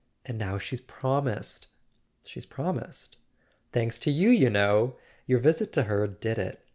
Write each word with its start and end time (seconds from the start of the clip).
And 0.25 0.39
now 0.39 0.57
she's 0.57 0.81
promised." 0.81 1.67
"She's 2.23 2.47
promised?" 2.47 3.17
"Thanks 3.71 3.99
to 3.99 4.09
you, 4.09 4.29
you 4.31 4.49
know. 4.49 4.97
Your 5.27 5.37
visit 5.37 5.71
to 5.73 5.83
her 5.83 6.07
did 6.07 6.39
it. 6.39 6.65